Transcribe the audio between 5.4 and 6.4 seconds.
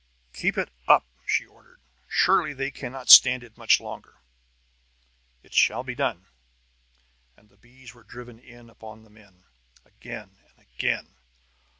"It shall be done!"